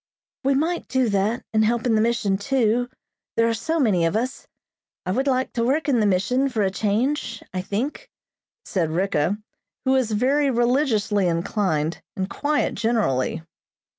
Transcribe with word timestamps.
"We 0.43 0.55
might 0.55 0.87
do 0.87 1.09
that 1.09 1.43
and 1.53 1.63
help 1.63 1.85
in 1.85 1.93
the 1.93 2.01
mission, 2.01 2.35
too, 2.39 2.89
there 3.37 3.47
are 3.49 3.53
so 3.53 3.79
many 3.79 4.03
of 4.05 4.15
us. 4.15 4.47
I 5.05 5.11
would 5.11 5.27
like 5.27 5.53
to 5.53 5.63
work 5.63 5.87
in 5.87 5.99
the 5.99 6.07
mission 6.07 6.49
for 6.49 6.63
a 6.63 6.71
change, 6.71 7.43
I 7.53 7.61
think," 7.61 8.09
said 8.65 8.89
Ricka, 8.89 9.37
who 9.85 9.91
was 9.91 10.09
very 10.09 10.49
religiously 10.49 11.27
inclined 11.27 12.01
and 12.15 12.27
quiet 12.27 12.73
generally. 12.73 13.43